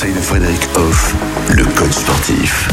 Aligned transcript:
conseils 0.00 0.14
de 0.14 0.20
Frédéric 0.20 0.60
Hoff, 0.76 1.14
le 1.50 1.62
coach 1.62 1.92
sportif. 1.92 2.70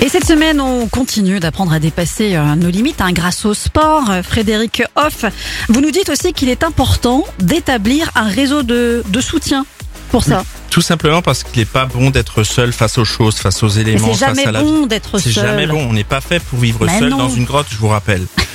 Et 0.00 0.08
cette 0.08 0.24
semaine, 0.24 0.62
on 0.62 0.86
continue 0.88 1.40
d'apprendre 1.40 1.74
à 1.74 1.78
dépasser 1.78 2.36
euh, 2.36 2.54
nos 2.54 2.70
limites 2.70 3.02
hein, 3.02 3.12
grâce 3.12 3.44
au 3.44 3.52
sport. 3.52 4.08
Euh, 4.08 4.22
Frédéric 4.22 4.82
Hoff, 4.96 5.26
vous 5.68 5.82
nous 5.82 5.90
dites 5.90 6.08
aussi 6.08 6.32
qu'il 6.32 6.48
est 6.48 6.64
important 6.64 7.26
d'établir 7.38 8.10
un 8.14 8.28
réseau 8.28 8.62
de, 8.62 9.02
de 9.06 9.20
soutien 9.20 9.66
pour 10.10 10.24
ça. 10.24 10.42
Tout 10.70 10.80
simplement 10.80 11.20
parce 11.20 11.42
qu'il 11.42 11.58
n'est 11.58 11.66
pas 11.66 11.84
bon 11.84 12.08
d'être 12.08 12.44
seul 12.44 12.72
face 12.72 12.96
aux 12.96 13.04
choses, 13.04 13.36
face 13.36 13.62
aux 13.62 13.68
éléments, 13.68 14.14
c'est 14.14 14.24
face 14.24 14.36
jamais 14.36 14.46
à 14.46 14.52
la 14.52 14.62
bon 14.62 14.82
vie. 14.82 14.86
d'être 14.86 15.18
C'est 15.18 15.32
seul. 15.32 15.44
jamais 15.44 15.66
bon. 15.66 15.86
On 15.86 15.92
n'est 15.92 16.02
pas 16.02 16.22
fait 16.22 16.40
pour 16.42 16.58
vivre 16.58 16.86
Mais 16.86 16.98
seul 16.98 17.10
non. 17.10 17.18
dans 17.18 17.28
une 17.28 17.44
grotte, 17.44 17.66
je 17.70 17.76
vous 17.76 17.88
rappelle. 17.88 18.24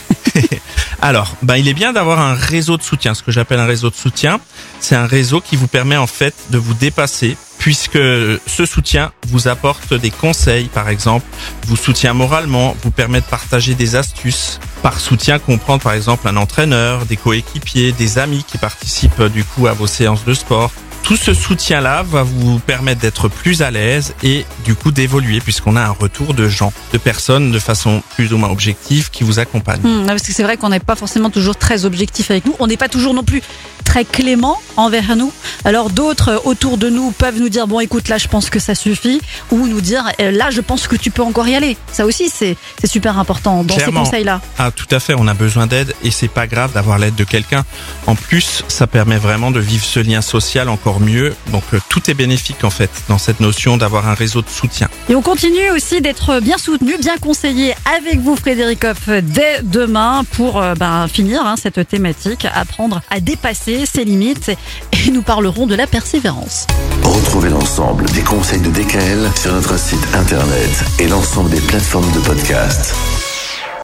Alors, 1.01 1.35
ben, 1.43 1.55
il 1.55 1.67
est 1.67 1.73
bien 1.73 1.93
d'avoir 1.93 2.19
un 2.19 2.33
réseau 2.33 2.77
de 2.77 2.83
soutien. 2.83 3.13
Ce 3.13 3.23
que 3.23 3.31
j'appelle 3.31 3.59
un 3.59 3.65
réseau 3.65 3.89
de 3.89 3.95
soutien, 3.95 4.39
c'est 4.79 4.95
un 4.95 5.05
réseau 5.05 5.41
qui 5.41 5.55
vous 5.55 5.67
permet 5.67 5.97
en 5.97 6.07
fait 6.07 6.33
de 6.49 6.57
vous 6.57 6.73
dépasser 6.73 7.37
puisque 7.59 7.97
ce 7.97 8.65
soutien 8.65 9.11
vous 9.27 9.47
apporte 9.47 9.93
des 9.93 10.11
conseils, 10.11 10.65
par 10.65 10.89
exemple, 10.89 11.25
vous 11.65 11.75
soutient 11.75 12.13
moralement, 12.13 12.75
vous 12.83 12.91
permet 12.91 13.19
de 13.19 13.25
partager 13.25 13.75
des 13.75 13.95
astuces. 13.95 14.59
Par 14.83 14.99
soutien, 14.99 15.39
comprendre 15.39 15.81
par 15.83 15.93
exemple 15.93 16.27
un 16.27 16.37
entraîneur, 16.37 17.05
des 17.05 17.17
coéquipiers, 17.17 17.91
des 17.91 18.19
amis 18.19 18.45
qui 18.47 18.57
participent 18.57 19.23
du 19.23 19.43
coup 19.43 19.67
à 19.67 19.73
vos 19.73 19.87
séances 19.87 20.23
de 20.23 20.33
sport. 20.33 20.71
Tout 21.07 21.15
ce 21.15 21.33
soutien-là 21.33 22.03
va 22.03 22.23
vous 22.23 22.59
permettre 22.59 22.99
d'être 22.99 23.29
plus 23.29 23.61
à 23.61 23.71
l'aise 23.71 24.13
et 24.23 24.45
du 24.65 24.75
coup 24.75 24.91
d'évoluer 24.91 25.39
puisqu'on 25.39 25.77
a 25.77 25.81
un 25.81 25.91
retour 25.91 26.33
de 26.33 26.49
gens, 26.49 26.73
de 26.91 26.97
personnes 26.97 27.49
de 27.49 27.59
façon 27.59 28.03
plus 28.15 28.33
ou 28.33 28.37
moins 28.37 28.49
objective 28.49 29.09
qui 29.09 29.23
vous 29.23 29.39
accompagnent. 29.39 29.79
Hmm, 29.83 30.05
parce 30.05 30.21
que 30.21 30.33
c'est 30.33 30.43
vrai 30.43 30.57
qu'on 30.57 30.67
n'est 30.67 30.81
pas 30.81 30.97
forcément 30.97 31.29
toujours 31.29 31.55
très 31.55 31.85
objectif 31.85 32.29
avec 32.29 32.45
nous. 32.45 32.55
On 32.59 32.67
n'est 32.67 32.75
pas 32.75 32.89
toujours 32.89 33.13
non 33.13 33.23
plus 33.23 33.41
très 33.87 34.03
clément 34.03 34.59
envers 34.75 35.15
nous. 35.15 35.31
Alors 35.63 35.89
d'autres 35.89 36.41
autour 36.43 36.77
de 36.77 36.89
nous 36.89 37.11
peuvent 37.11 37.39
nous 37.39 37.47
dire 37.47 37.67
bon 37.67 37.79
écoute 37.79 38.09
là 38.09 38.17
je 38.17 38.27
pense 38.27 38.49
que 38.49 38.59
ça 38.59 38.75
suffit 38.75 39.21
ou 39.49 39.65
nous 39.65 39.79
dire 39.79 40.03
euh, 40.19 40.29
là 40.29 40.49
je 40.51 40.59
pense 40.59 40.87
que 40.87 40.97
tu 40.97 41.09
peux 41.09 41.21
encore 41.23 41.47
y 41.47 41.55
aller. 41.55 41.77
Ça 41.93 42.05
aussi 42.05 42.27
c'est 42.29 42.57
c'est 42.79 42.87
super 42.91 43.17
important 43.17 43.63
dans 43.63 43.75
Clairement. 43.75 44.03
ces 44.03 44.09
conseils 44.11 44.23
là. 44.25 44.41
Ah, 44.59 44.71
tout 44.71 44.87
à 44.91 44.99
fait, 44.99 45.15
on 45.17 45.25
a 45.27 45.33
besoin 45.33 45.67
d'aide 45.67 45.95
et 46.03 46.11
c'est 46.11 46.27
pas 46.27 46.47
grave 46.47 46.73
d'avoir 46.73 46.99
l'aide 46.99 47.15
de 47.15 47.23
quelqu'un. 47.23 47.63
En 48.07 48.15
plus, 48.15 48.63
ça 48.67 48.87
permet 48.87 49.17
vraiment 49.17 49.51
de 49.51 49.61
vivre 49.61 49.85
ce 49.85 50.01
lien 50.01 50.21
social 50.21 50.67
encore 50.67 50.99
mieux. 50.99 51.33
Donc 51.53 51.63
euh, 51.73 51.79
tout 51.87 52.11
est 52.11 52.13
bénéfique 52.13 52.65
en 52.65 52.69
fait 52.69 52.91
dans 53.07 53.17
cette 53.17 53.39
notion 53.39 53.77
d'avoir 53.77 54.07
un 54.09 54.13
réseau 54.15 54.41
de 54.41 54.49
soutien. 54.49 54.89
Et 55.09 55.15
on 55.15 55.21
continue 55.21 55.69
aussi 55.71 56.01
d'être 56.01 56.41
bien 56.41 56.57
soutenu, 56.57 56.97
bien 56.97 57.17
conseillé 57.17 57.73
avec 57.97 58.19
vous 58.19 58.35
Frédéric 58.35 58.83
Hoff 58.83 59.07
dès 59.23 59.61
demain 59.63 60.23
pour 60.31 60.61
euh, 60.61 60.73
ben, 60.75 61.07
finir 61.07 61.45
hein, 61.45 61.55
cette 61.55 61.87
thématique, 61.87 62.45
apprendre 62.53 63.01
à 63.09 63.21
dépasser 63.21 63.76
ses 63.85 64.03
limites 64.03 64.51
et 64.91 65.11
nous 65.11 65.21
parlerons 65.21 65.67
de 65.67 65.75
la 65.75 65.87
persévérance. 65.87 66.67
Retrouvez 67.03 67.49
l'ensemble 67.49 68.05
des 68.11 68.21
conseils 68.21 68.61
de 68.61 68.69
DKL 68.69 69.29
sur 69.35 69.53
notre 69.53 69.77
site 69.77 70.05
internet 70.13 70.83
et 70.99 71.07
l'ensemble 71.07 71.49
des 71.49 71.61
plateformes 71.61 72.11
de 72.11 72.19
podcast. 72.19 72.95